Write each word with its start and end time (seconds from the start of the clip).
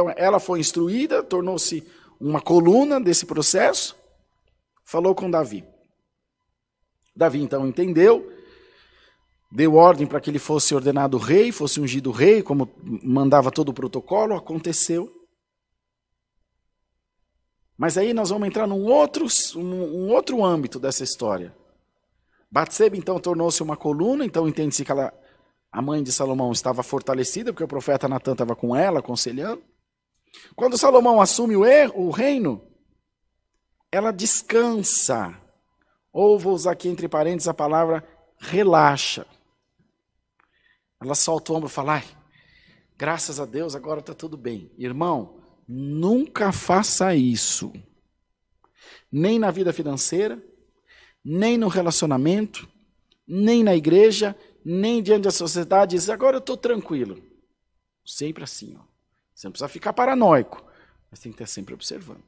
Então 0.00 0.12
ela 0.16 0.40
foi 0.40 0.60
instruída, 0.60 1.22
tornou-se 1.22 1.86
uma 2.18 2.40
coluna 2.40 3.00
desse 3.00 3.26
processo, 3.26 3.94
falou 4.84 5.14
com 5.14 5.30
Davi. 5.30 5.64
Davi 7.14 7.42
então 7.42 7.66
entendeu, 7.66 8.32
deu 9.52 9.74
ordem 9.74 10.06
para 10.06 10.20
que 10.20 10.30
ele 10.30 10.38
fosse 10.38 10.74
ordenado 10.74 11.18
rei, 11.18 11.52
fosse 11.52 11.80
ungido 11.80 12.10
rei, 12.10 12.42
como 12.42 12.70
mandava 12.82 13.50
todo 13.50 13.70
o 13.70 13.74
protocolo, 13.74 14.34
aconteceu. 14.34 15.12
Mas 17.76 17.98
aí 17.98 18.14
nós 18.14 18.30
vamos 18.30 18.46
entrar 18.46 18.66
num 18.66 18.84
outro, 18.84 19.26
um, 19.56 19.60
um 19.60 20.08
outro 20.10 20.44
âmbito 20.44 20.78
dessa 20.78 21.02
história. 21.04 21.54
Batseba 22.50 22.96
então 22.96 23.20
tornou-se 23.20 23.62
uma 23.62 23.76
coluna, 23.76 24.24
então 24.24 24.48
entende-se 24.48 24.84
que 24.84 24.90
ela, 24.90 25.12
a 25.70 25.80
mãe 25.80 26.02
de 26.02 26.10
Salomão 26.10 26.50
estava 26.50 26.82
fortalecida, 26.82 27.52
porque 27.52 27.64
o 27.64 27.68
profeta 27.68 28.08
Natan 28.08 28.32
estava 28.32 28.56
com 28.56 28.74
ela, 28.74 28.98
aconselhando. 28.98 29.62
Quando 30.56 30.78
Salomão 30.78 31.20
assume 31.20 31.56
o, 31.56 31.64
erro, 31.64 32.06
o 32.06 32.10
reino, 32.10 32.62
ela 33.90 34.10
descansa. 34.10 35.40
Ou 36.12 36.38
vou 36.38 36.54
usar 36.54 36.72
aqui 36.72 36.88
entre 36.88 37.08
parênteses 37.08 37.48
a 37.48 37.54
palavra 37.54 38.04
relaxa. 38.38 39.26
Ela 41.00 41.14
solta 41.14 41.52
o 41.52 41.56
ombro 41.56 41.68
e 41.68 41.72
fala: 41.72 41.94
Ai, 41.94 42.04
graças 42.96 43.38
a 43.38 43.46
Deus 43.46 43.76
agora 43.76 44.00
está 44.00 44.12
tudo 44.12 44.36
bem. 44.36 44.72
Irmão, 44.76 45.40
nunca 45.68 46.50
faça 46.50 47.14
isso. 47.14 47.72
Nem 49.10 49.38
na 49.38 49.50
vida 49.50 49.72
financeira, 49.72 50.42
nem 51.24 51.56
no 51.56 51.68
relacionamento, 51.68 52.68
nem 53.26 53.62
na 53.62 53.74
igreja, 53.74 54.34
nem 54.64 55.02
diante 55.02 55.22
da 55.22 55.30
sociedade, 55.30 55.96
diz, 55.96 56.10
agora 56.10 56.36
eu 56.36 56.40
estou 56.40 56.56
tranquilo. 56.56 57.22
Sempre 58.04 58.44
assim. 58.44 58.76
Ó. 58.78 58.82
Você 59.34 59.46
não 59.46 59.52
precisa 59.52 59.68
ficar 59.68 59.92
paranoico, 59.92 60.64
mas 61.10 61.20
tem 61.20 61.32
que 61.32 61.36
estar 61.36 61.46
sempre 61.46 61.74
observando. 61.74 62.22